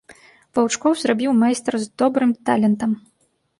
[0.59, 2.91] Ваўчкоў зрабіў майстар з добрым талентам.